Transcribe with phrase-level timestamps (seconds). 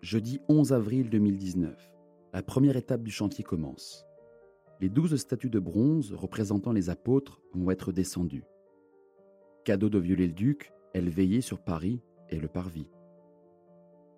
[0.00, 1.92] Jeudi 11 avril 2019,
[2.32, 4.06] la première étape du chantier commence.
[4.80, 8.44] Les douze statues de bronze représentant les apôtres vont être descendues.
[9.64, 12.88] Cadeau de Viollet-le-Duc, elles veillaient sur Paris et le parvis.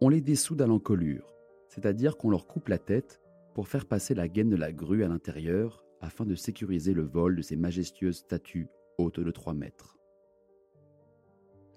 [0.02, 1.34] On les dessoude à l'encolure,
[1.68, 3.22] c'est-à-dire qu'on leur coupe la tête
[3.54, 7.36] pour faire passer la gaine de la grue à l'intérieur afin de sécuriser le vol
[7.36, 8.68] de ces majestueuses statues
[8.98, 9.96] hautes de 3 mètres.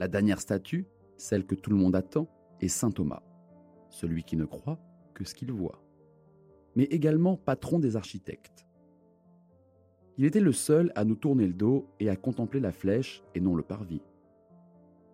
[0.01, 2.27] La dernière statue, celle que tout le monde attend,
[2.59, 3.23] est Saint Thomas
[3.93, 4.79] celui qui ne croit
[5.13, 5.81] que ce qu'il voit,
[6.75, 8.65] mais également patron des architectes.
[10.17, 13.39] Il était le seul à nous tourner le dos et à contempler la flèche et
[13.39, 14.01] non le parvis.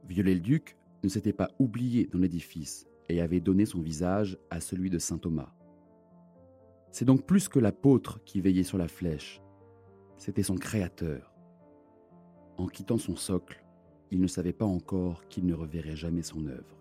[0.08, 4.98] Viollet-le-Duc ne s'était pas oublié dans l'édifice et avait donné son visage à celui de
[4.98, 5.54] saint Thomas.
[6.92, 9.42] C'est donc plus que l'apôtre qui veillait sur la flèche,
[10.18, 11.34] c'était son créateur.
[12.58, 13.64] En quittant son socle,
[14.12, 16.79] il ne savait pas encore qu'il ne reverrait jamais son œuvre.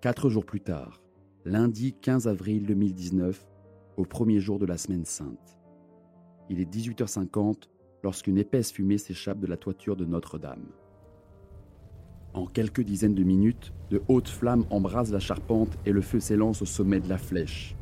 [0.00, 1.02] Quatre jours plus tard,
[1.44, 3.48] lundi 15 avril 2019,
[3.96, 5.58] au premier jour de la semaine sainte.
[6.48, 7.64] Il est 18h50
[8.04, 10.68] lorsqu'une épaisse fumée s'échappe de la toiture de Notre-Dame.
[12.32, 16.62] En quelques dizaines de minutes, de hautes flammes embrasent la charpente et le feu s'élance
[16.62, 17.74] au sommet de la flèche.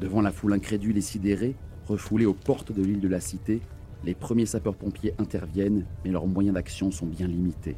[0.00, 1.54] Devant la foule incrédule et sidérée,
[1.86, 3.60] refoulée aux portes de l'île de la Cité,
[4.02, 7.76] les premiers sapeurs-pompiers interviennent, mais leurs moyens d'action sont bien limités.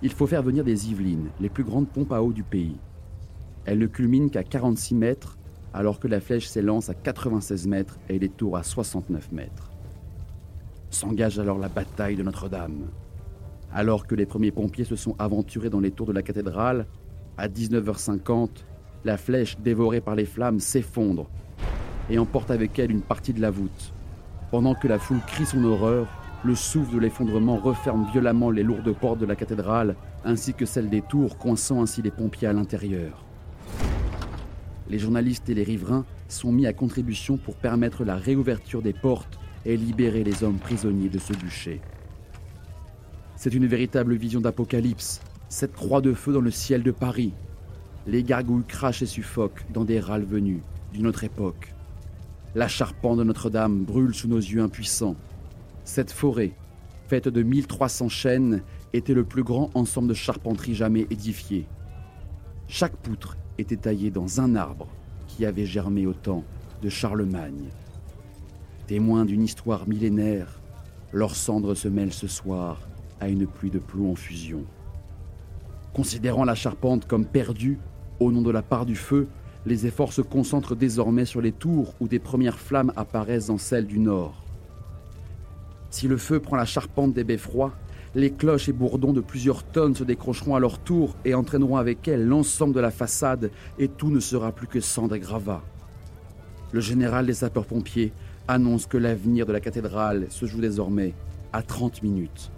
[0.00, 2.76] Il faut faire venir des Yvelines, les plus grandes pompes à eau du pays.
[3.64, 5.36] Elles ne culminent qu'à 46 mètres,
[5.74, 9.72] alors que la flèche s'élance à 96 mètres et les tours à 69 mètres.
[10.90, 12.88] S'engage alors la bataille de Notre-Dame.
[13.72, 16.86] Alors que les premiers pompiers se sont aventurés dans les tours de la cathédrale,
[17.36, 18.48] à 19h50,
[19.04, 21.28] la flèche dévorée par les flammes s'effondre
[22.08, 23.92] et emporte avec elle une partie de la voûte.
[24.50, 26.06] Pendant que la foule crie son horreur,
[26.44, 30.88] le souffle de l'effondrement referme violemment les lourdes portes de la cathédrale, ainsi que celles
[30.88, 33.24] des tours, coinçant ainsi les pompiers à l'intérieur.
[34.88, 39.38] Les journalistes et les riverains sont mis à contribution pour permettre la réouverture des portes
[39.66, 41.80] et libérer les hommes prisonniers de ce bûcher.
[43.36, 47.32] C'est une véritable vision d'apocalypse, cette croix de feu dans le ciel de Paris.
[48.06, 50.60] Les gargouilles crachent et suffoquent dans des râles venus
[50.92, 51.74] d'une autre époque.
[52.54, 55.16] La charpente de Notre-Dame brûle sous nos yeux impuissants.
[55.88, 56.52] Cette forêt,
[57.06, 58.62] faite de 1300 chênes,
[58.92, 61.66] était le plus grand ensemble de charpenterie jamais édifié.
[62.68, 64.86] Chaque poutre était taillée dans un arbre
[65.26, 66.44] qui avait germé au temps
[66.82, 67.70] de Charlemagne.
[68.86, 70.60] Témoins d'une histoire millénaire,
[71.14, 72.86] leurs cendres se mêlent ce soir
[73.18, 74.66] à une pluie de plomb en fusion.
[75.94, 77.78] Considérant la charpente comme perdue,
[78.20, 79.26] au nom de la part du feu,
[79.64, 83.86] les efforts se concentrent désormais sur les tours où des premières flammes apparaissent dans celles
[83.86, 84.44] du nord.
[85.90, 87.72] Si le feu prend la charpente des beffrois,
[88.14, 92.08] les cloches et bourdons de plusieurs tonnes se décrocheront à leur tour et entraîneront avec
[92.08, 95.62] elles l'ensemble de la façade et tout ne sera plus que cendres et gravats.
[96.72, 98.12] Le général des sapeurs-pompiers
[98.46, 101.14] annonce que l'avenir de la cathédrale se joue désormais
[101.52, 102.50] à 30 minutes.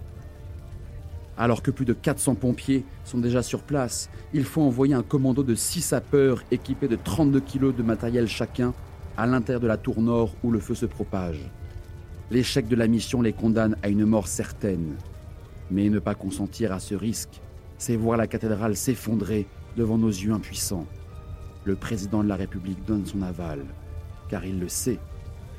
[1.37, 5.43] Alors que plus de 400 pompiers sont déjà sur place, il faut envoyer un commando
[5.43, 8.73] de 6 sapeurs équipés de 32 kg de matériel chacun
[9.17, 11.49] à l'intérieur de la tour nord où le feu se propage.
[12.31, 14.95] L'échec de la mission les condamne à une mort certaine.
[15.69, 17.41] Mais ne pas consentir à ce risque,
[17.77, 20.87] c'est voir la cathédrale s'effondrer devant nos yeux impuissants.
[21.65, 23.65] Le président de la République donne son aval,
[24.29, 24.97] car il le sait,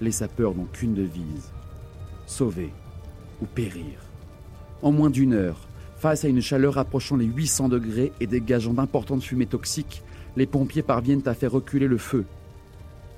[0.00, 1.52] les sapeurs n'ont qu'une devise,
[2.24, 2.70] sauver
[3.42, 4.00] ou périr.
[4.80, 5.68] En moins d'une heure,
[5.98, 10.02] face à une chaleur approchant les 800 degrés et dégageant d'importantes fumées toxiques,
[10.36, 12.24] les pompiers parviennent à faire reculer le feu.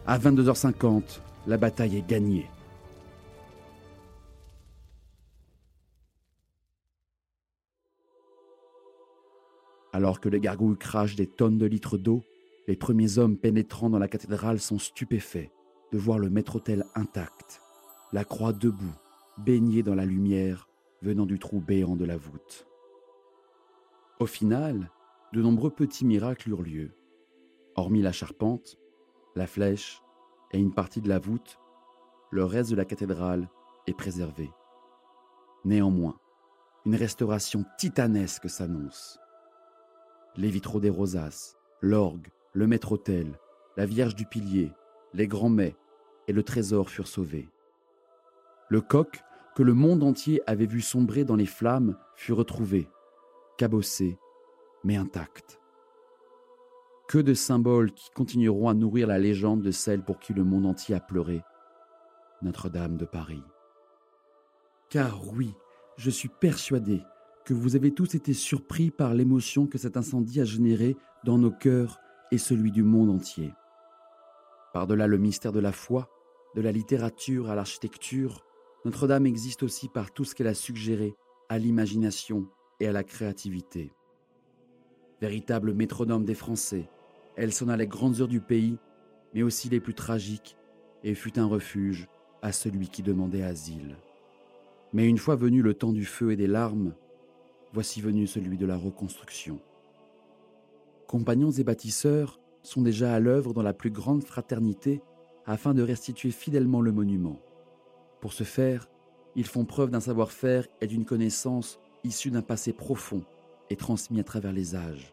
[0.08, 2.49] À 22h50, la bataille est gagnée.
[9.94, 12.25] Alors que les gargouilles crachent des tonnes de litres d'eau,
[12.67, 15.52] les premiers hommes pénétrant dans la cathédrale sont stupéfaits
[15.93, 17.62] de voir le maître-autel intact,
[18.12, 18.96] la croix debout,
[19.38, 20.69] baignée dans la lumière
[21.00, 22.67] venant du trou béant de la voûte.
[24.19, 24.91] Au final,
[25.32, 26.90] de nombreux petits miracles eurent lieu.
[27.76, 28.81] Hormis la charpente,
[29.37, 30.02] la flèche
[30.50, 31.61] et une partie de la voûte,
[32.32, 33.49] le reste de la cathédrale
[33.87, 34.50] est préservé.
[35.64, 36.19] Néanmoins,
[36.85, 39.20] une restauration titanesque s'annonce
[40.36, 43.38] les vitraux des rosaces, l'orgue, le maître-autel,
[43.76, 44.72] la Vierge du Pilier,
[45.12, 45.76] les grands mets
[46.26, 47.48] et le trésor furent sauvés.
[48.69, 49.22] Le coq,
[49.54, 52.88] que le monde entier avait vu sombrer dans les flammes, fut retrouvé,
[53.56, 54.19] cabossé,
[54.82, 55.60] mais intact.
[57.08, 60.66] Que de symboles qui continueront à nourrir la légende de celle pour qui le monde
[60.66, 61.42] entier a pleuré,
[62.42, 63.44] Notre-Dame de Paris.
[64.88, 65.54] Car oui,
[65.96, 67.02] je suis persuadé
[67.44, 71.50] que vous avez tous été surpris par l'émotion que cet incendie a générée dans nos
[71.50, 72.00] cœurs
[72.31, 73.52] et celui du monde entier.
[74.73, 76.08] Par-delà le mystère de la foi,
[76.55, 78.44] de la littérature à l'architecture,
[78.85, 81.14] Notre-Dame existe aussi par tout ce qu'elle a suggéré
[81.49, 82.49] à l'imagination
[82.81, 83.93] et à la créativité.
[85.20, 86.88] Véritable métronome des Français,
[87.37, 88.79] elle sonna les grandes heures du pays,
[89.35, 90.56] mais aussi les plus tragiques,
[91.02, 92.08] et fut un refuge
[92.43, 93.97] à celui qui demandait asile.
[94.93, 96.94] Mais une fois venu le temps du feu et des larmes,
[97.75, 99.59] voici venu celui de la reconstruction.
[101.09, 105.03] Compagnons et bâtisseurs sont déjà à l'œuvre dans la plus grande fraternité
[105.44, 107.41] afin de restituer fidèlement le monument.
[108.21, 108.88] Pour ce faire,
[109.35, 113.25] ils font preuve d'un savoir-faire et d'une connaissance issue d'un passé profond
[113.71, 115.12] et transmis à travers les âges.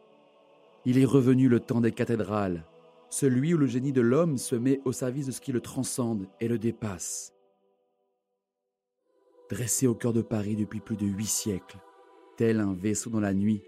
[0.85, 2.63] Il est revenu le temps des cathédrales,
[3.09, 6.27] celui où le génie de l'homme se met au service de ce qui le transcende
[6.39, 7.33] et le dépasse.
[9.49, 11.79] Dressée au cœur de Paris depuis plus de huit siècles,
[12.41, 13.61] tel un vaisseau dans la nuit,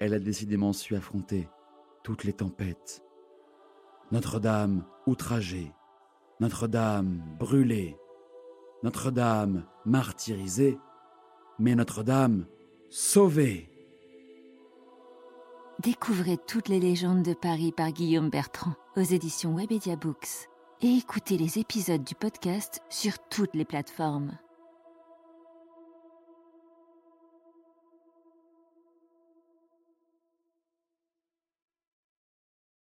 [0.00, 1.50] elle a décidément su affronter
[2.02, 3.02] toutes les tempêtes.
[4.10, 5.70] Notre-Dame outragée,
[6.40, 7.94] Notre-Dame brûlée,
[8.82, 10.78] Notre-Dame martyrisée,
[11.58, 12.46] mais Notre-Dame
[12.88, 13.68] sauvée.
[15.80, 20.48] Découvrez toutes les légendes de Paris par Guillaume Bertrand aux éditions Webedia Books
[20.80, 24.38] et écoutez les épisodes du podcast sur toutes les plateformes.